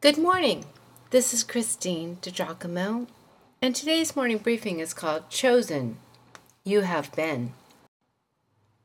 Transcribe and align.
Good 0.00 0.16
morning. 0.16 0.64
This 1.10 1.34
is 1.34 1.42
Christine 1.42 2.18
DiGiacomo, 2.22 3.08
and 3.60 3.74
today's 3.74 4.14
morning 4.14 4.38
briefing 4.38 4.78
is 4.78 4.94
called 4.94 5.28
Chosen. 5.28 5.98
You 6.62 6.82
have 6.82 7.10
been. 7.16 7.52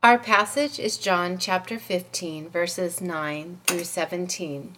Our 0.02 0.18
passage 0.18 0.80
is 0.80 0.98
John 0.98 1.38
chapter 1.38 1.78
15, 1.78 2.48
verses 2.48 3.00
9 3.00 3.60
through 3.64 3.84
17, 3.84 4.76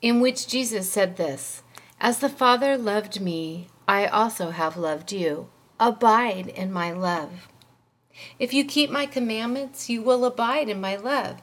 in 0.00 0.20
which 0.22 0.48
Jesus 0.48 0.90
said 0.90 1.18
this 1.18 1.62
As 2.00 2.20
the 2.20 2.30
Father 2.30 2.78
loved 2.78 3.20
me, 3.20 3.66
I 3.86 4.06
also 4.06 4.52
have 4.52 4.78
loved 4.78 5.12
you. 5.12 5.50
Abide 5.78 6.48
in 6.48 6.72
my 6.72 6.92
love. 6.92 7.46
If 8.38 8.54
you 8.54 8.64
keep 8.64 8.88
my 8.88 9.04
commandments, 9.04 9.90
you 9.90 10.00
will 10.00 10.24
abide 10.24 10.70
in 10.70 10.80
my 10.80 10.96
love 10.96 11.42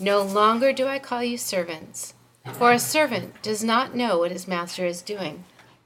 No 0.00 0.22
longer 0.22 0.72
do 0.72 0.88
I 0.88 0.98
call 0.98 1.22
you 1.22 1.38
servants, 1.38 2.14
for 2.52 2.72
a 2.72 2.80
servant 2.80 3.40
does 3.42 3.62
not 3.62 3.94
know 3.94 4.18
what 4.18 4.32
his 4.32 4.48
master 4.48 4.84
is 4.84 5.02
doing, 5.02 5.44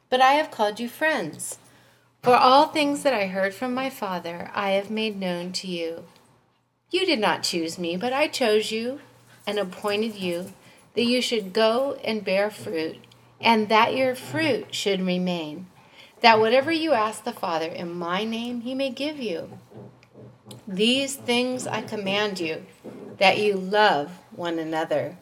but 0.08 0.22
I 0.22 0.32
have 0.32 0.50
called 0.50 0.80
you 0.80 0.88
friends. 0.88 1.58
For 2.22 2.34
all 2.34 2.68
things 2.68 3.02
that 3.02 3.12
I 3.12 3.26
heard 3.26 3.52
from 3.52 3.74
my 3.74 3.90
Father 3.90 4.50
I 4.54 4.70
have 4.70 4.90
made 4.90 5.20
known 5.20 5.52
to 5.52 5.66
you. 5.66 6.04
You 6.90 7.04
did 7.04 7.18
not 7.18 7.42
choose 7.42 7.78
me, 7.78 7.98
but 7.98 8.14
I 8.14 8.28
chose 8.28 8.72
you 8.72 9.00
and 9.46 9.58
appointed 9.58 10.14
you 10.14 10.52
that 10.94 11.04
you 11.04 11.20
should 11.20 11.52
go 11.52 11.98
and 12.02 12.24
bear 12.24 12.50
fruit, 12.50 12.96
and 13.42 13.68
that 13.68 13.94
your 13.94 14.14
fruit 14.14 14.74
should 14.74 15.02
remain, 15.02 15.66
that 16.22 16.40
whatever 16.40 16.72
you 16.72 16.92
ask 16.92 17.24
the 17.24 17.32
Father 17.32 17.68
in 17.68 17.92
my 17.92 18.24
name 18.24 18.62
he 18.62 18.74
may 18.74 18.88
give 18.88 19.18
you. 19.18 19.58
These 20.66 21.14
things 21.16 21.66
I 21.66 21.82
command 21.82 22.40
you 22.40 22.64
that 23.18 23.38
you 23.38 23.54
love 23.54 24.20
one 24.30 24.58
another. 24.58 25.16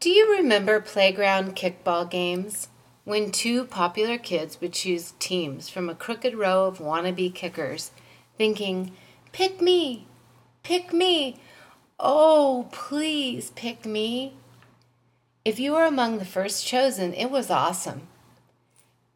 Do 0.00 0.10
you 0.10 0.34
remember 0.36 0.80
playground 0.80 1.54
kickball 1.54 2.10
games? 2.10 2.68
When 3.04 3.30
two 3.30 3.64
popular 3.64 4.18
kids 4.18 4.60
would 4.60 4.72
choose 4.72 5.14
teams 5.18 5.68
from 5.68 5.88
a 5.88 5.94
crooked 5.94 6.34
row 6.34 6.66
of 6.66 6.78
wannabe 6.78 7.34
kickers, 7.34 7.90
thinking, 8.36 8.92
Pick 9.32 9.60
me! 9.60 10.06
Pick 10.62 10.92
me! 10.92 11.38
Oh, 11.98 12.68
please 12.72 13.50
pick 13.50 13.84
me! 13.84 14.34
If 15.44 15.58
you 15.58 15.72
were 15.72 15.84
among 15.84 16.18
the 16.18 16.24
first 16.24 16.66
chosen, 16.66 17.14
it 17.14 17.30
was 17.30 17.50
awesome. 17.50 18.08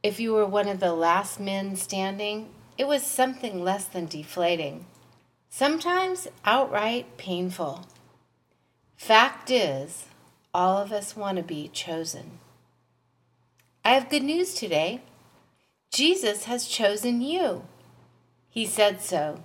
If 0.02 0.20
you 0.20 0.32
were 0.32 0.46
one 0.46 0.68
of 0.68 0.80
the 0.80 0.92
last 0.92 1.40
men 1.40 1.76
standing, 1.76 2.50
it 2.76 2.86
was 2.86 3.02
something 3.02 3.62
less 3.62 3.84
than 3.84 4.06
deflating 4.06 4.86
sometimes 5.56 6.26
outright 6.44 7.16
painful. 7.16 7.86
Fact 8.96 9.52
is, 9.52 10.06
all 10.52 10.78
of 10.78 10.90
us 10.90 11.16
want 11.16 11.36
to 11.36 11.44
be 11.44 11.68
chosen. 11.68 12.40
I 13.84 13.90
have 13.90 14.10
good 14.10 14.24
news 14.24 14.54
today. 14.54 15.02
Jesus 15.92 16.46
has 16.46 16.66
chosen 16.66 17.20
you. 17.20 17.62
He 18.50 18.66
said 18.66 19.00
so. 19.00 19.44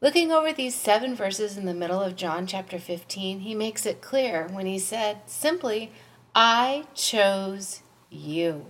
Looking 0.00 0.30
over 0.30 0.52
these 0.52 0.76
seven 0.76 1.16
verses 1.16 1.56
in 1.56 1.66
the 1.66 1.74
middle 1.74 2.00
of 2.00 2.14
John 2.14 2.46
chapter 2.46 2.78
15, 2.78 3.40
he 3.40 3.52
makes 3.52 3.84
it 3.86 4.00
clear 4.00 4.46
when 4.52 4.66
he 4.66 4.78
said 4.78 5.22
simply, 5.26 5.90
I 6.36 6.84
chose 6.94 7.82
you. 8.10 8.66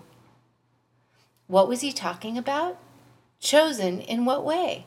What 1.49 1.69
was 1.69 1.83
he 1.83 1.93
talking 1.93 2.39
about? 2.39 2.79
Chosen 3.41 4.01
in 4.01 4.25
what 4.25 4.43
way? 4.43 4.87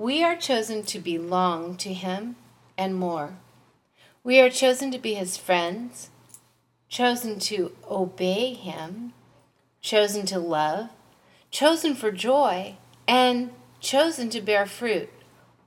We 0.00 0.24
are 0.24 0.34
chosen 0.34 0.82
to 0.84 0.98
belong 0.98 1.76
to 1.76 1.92
Him 1.92 2.36
and 2.78 2.94
more. 2.94 3.34
We 4.24 4.40
are 4.40 4.48
chosen 4.48 4.90
to 4.92 4.98
be 4.98 5.12
His 5.12 5.36
friends, 5.36 6.08
chosen 6.88 7.38
to 7.40 7.72
obey 7.86 8.54
Him, 8.54 9.12
chosen 9.82 10.24
to 10.24 10.38
love, 10.38 10.88
chosen 11.50 11.94
for 11.94 12.10
joy, 12.10 12.76
and 13.06 13.50
chosen 13.80 14.30
to 14.30 14.40
bear 14.40 14.64
fruit. 14.64 15.10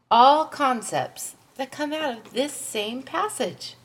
All 0.09 0.45
concepts 0.45 1.35
that 1.57 1.71
come 1.71 1.93
out 1.93 2.17
of 2.17 2.33
this 2.33 2.53
same 2.53 3.03
passage. 3.03 3.75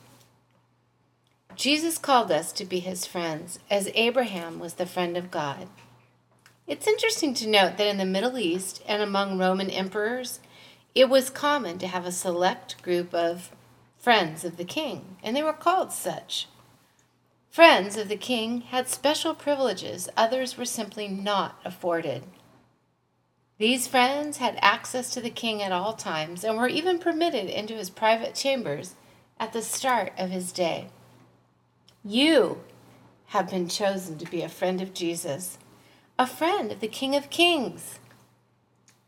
Jesus 1.56 1.98
called 1.98 2.32
us 2.32 2.52
to 2.52 2.64
be 2.64 2.80
his 2.80 3.04
friends, 3.04 3.58
as 3.68 3.90
Abraham 3.94 4.58
was 4.58 4.74
the 4.74 4.86
friend 4.86 5.18
of 5.18 5.30
God. 5.30 5.68
It's 6.68 6.86
interesting 6.86 7.32
to 7.34 7.48
note 7.48 7.78
that 7.78 7.86
in 7.86 7.96
the 7.96 8.04
Middle 8.04 8.36
East 8.36 8.82
and 8.86 9.00
among 9.00 9.38
Roman 9.38 9.70
emperors, 9.70 10.38
it 10.94 11.08
was 11.08 11.30
common 11.30 11.78
to 11.78 11.86
have 11.86 12.04
a 12.04 12.12
select 12.12 12.82
group 12.82 13.14
of 13.14 13.50
friends 13.96 14.44
of 14.44 14.58
the 14.58 14.66
king, 14.66 15.16
and 15.22 15.34
they 15.34 15.42
were 15.42 15.54
called 15.54 15.92
such. 15.92 16.46
Friends 17.48 17.96
of 17.96 18.10
the 18.10 18.18
king 18.18 18.60
had 18.60 18.86
special 18.86 19.34
privileges 19.34 20.10
others 20.14 20.58
were 20.58 20.66
simply 20.66 21.08
not 21.08 21.58
afforded. 21.64 22.24
These 23.56 23.88
friends 23.88 24.36
had 24.36 24.58
access 24.60 25.08
to 25.14 25.22
the 25.22 25.30
king 25.30 25.62
at 25.62 25.72
all 25.72 25.94
times 25.94 26.44
and 26.44 26.58
were 26.58 26.68
even 26.68 26.98
permitted 26.98 27.46
into 27.46 27.76
his 27.76 27.88
private 27.88 28.34
chambers 28.34 28.94
at 29.40 29.54
the 29.54 29.62
start 29.62 30.12
of 30.18 30.28
his 30.28 30.52
day. 30.52 30.90
You 32.04 32.60
have 33.28 33.48
been 33.48 33.70
chosen 33.70 34.18
to 34.18 34.30
be 34.30 34.42
a 34.42 34.50
friend 34.50 34.82
of 34.82 34.92
Jesus 34.92 35.56
a 36.20 36.26
friend 36.26 36.72
of 36.72 36.80
the 36.80 36.88
King 36.88 37.14
of 37.14 37.30
Kings. 37.30 38.00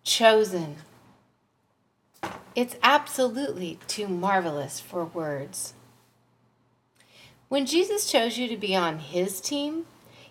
Chosen. 0.05 0.77
It's 2.55 2.77
absolutely 2.85 3.81
too 3.89 4.07
marvelous 4.07 4.79
for 4.79 5.05
words. 5.05 5.75
When 7.49 7.67
Jesus 7.67 8.11
chose 8.11 8.39
you 8.39 8.47
to 8.47 8.57
be 8.57 8.77
on 8.77 9.01
his 9.01 9.41
team, 9.41 9.87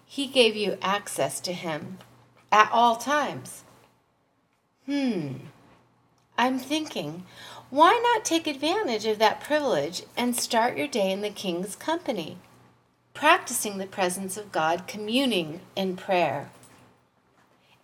he 0.05 0.25
gave 0.25 0.55
you 0.55 0.77
access 0.81 1.41
to 1.41 1.51
him 1.51 1.97
at 2.49 2.69
all 2.71 2.95
times. 2.95 3.65
Hmm, 4.85 5.33
I'm 6.37 6.59
thinking, 6.59 7.25
why 7.69 7.99
not 8.01 8.23
take 8.23 8.47
advantage 8.47 9.05
of 9.05 9.19
that 9.19 9.41
privilege 9.41 10.03
and 10.15 10.33
start 10.33 10.77
your 10.77 10.87
day 10.87 11.11
in 11.11 11.19
the 11.19 11.29
King's 11.29 11.75
company, 11.75 12.37
practicing 13.13 13.79
the 13.79 13.85
presence 13.85 14.37
of 14.37 14.53
God, 14.53 14.87
communing 14.87 15.59
in 15.75 15.97
prayer? 15.97 16.49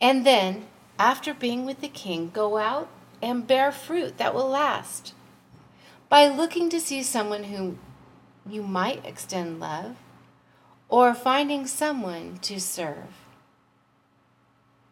And 0.02 0.26
then, 0.26 0.68
after 1.00 1.34
being 1.34 1.66
with 1.66 1.82
the 1.82 1.88
king, 1.88 2.32
go 2.34 2.58
out 2.58 2.90
and 3.22 3.48
bear 3.48 3.72
fruit 3.72 4.18
that 4.18 4.34
will 4.34 4.50
last. 4.50 5.14
By 6.10 6.28
looking 6.28 6.70
to 6.70 6.80
see 6.80 7.02
someone 7.04 7.46
whom 7.46 7.80
you 8.48 8.62
might 8.62 9.06
extend 9.06 9.60
love, 9.60 9.96
or 10.88 11.14
finding 11.14 11.66
someone 11.66 12.38
to 12.44 12.60
serve. 12.60 13.26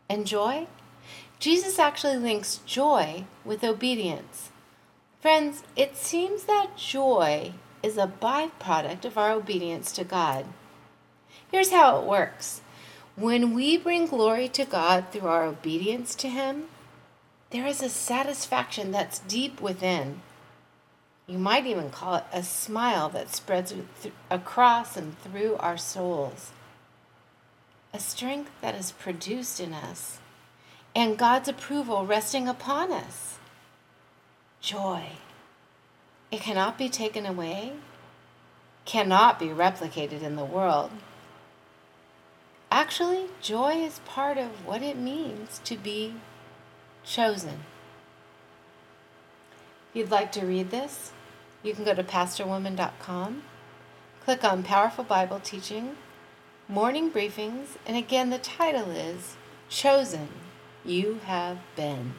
And 0.09 0.25
joy? 0.25 0.68
Jesus 1.40 1.78
actually 1.78 2.18
links 2.18 2.62
joy 2.66 3.25
with 3.46 3.63
obedience. 3.63 4.50
Friends, 5.19 5.63
it 5.75 5.96
seems 5.96 6.46
that 6.46 6.78
joy 6.78 7.53
is 7.81 7.97
a 7.97 8.08
byproduct 8.08 9.06
of 9.06 9.18
our 9.18 9.31
obedience 9.31 9.92
to 9.92 10.03
God. 10.03 10.46
Here's 11.52 11.72
how 11.72 12.00
it 12.00 12.07
works 12.07 12.62
when 13.15 13.54
we 13.54 13.77
bring 13.77 14.07
glory 14.07 14.48
to 14.50 14.65
God 14.65 15.06
through 15.12 15.27
our 15.27 15.45
obedience 15.45 16.15
to 16.15 16.30
Him, 16.30 16.65
there 17.51 17.68
is 17.68 17.83
a 17.83 17.89
satisfaction 17.89 18.92
that's 18.92 19.19
deep 19.19 19.62
within. 19.62 20.21
You 21.27 21.38
might 21.38 21.68
even 21.68 21.89
call 21.92 22.15
it 22.15 22.25
a 22.33 22.44
smile 22.44 23.10
that 23.10 23.33
spreads 23.33 23.74
across 24.30 24.98
and 24.98 25.18
through 25.19 25.56
our 25.57 25.77
souls. 25.77 26.51
A 27.94 28.00
strength 28.00 28.51
that 28.62 28.74
is 28.74 28.92
produced 28.92 29.60
in 29.60 29.74
us, 29.74 30.18
and 30.95 31.18
God's 31.18 31.48
approval 31.48 32.07
resting 32.07 32.48
upon 32.48 32.92
us. 32.92 33.38
Joy. 34.60 35.04
It 36.31 36.42
cannot 36.42 36.80
be 36.80 36.89
taken 36.89 37.27
away, 37.27 37.74
cannot 38.86 39.38
be 39.38 39.50
replicated 39.50 40.24
in 40.24 40.36
the 40.36 40.44
world. 40.44 40.89
Actually, 42.75 43.25
joy 43.40 43.74
is 43.74 44.00
part 44.00 44.36
of 44.36 44.66
what 44.66 44.81
it 44.81 44.98
means 44.98 45.62
to 45.64 45.78
be 45.78 46.16
chosen. 47.04 47.60
If 49.92 49.96
you'd 49.96 50.10
like 50.10 50.31
to 50.31 50.44
read 50.48 50.72
this, 50.72 51.12
you 51.62 51.75
can 51.75 51.84
go 51.84 51.94
to 51.94 52.04
pastorwoman.com, 52.04 53.44
click 54.25 54.44
on 54.44 54.64
Powerful 54.64 55.04
Bible 55.04 55.40
Teaching, 55.40 55.98
morning 56.68 57.12
briefings, 57.12 57.78
and 57.86 57.96
again, 57.96 58.31
the 58.31 58.40
title 58.40 58.90
is 58.90 59.36
Chosen 59.70 60.30
You 60.84 61.20
Have 61.25 61.60
Been. 61.75 62.16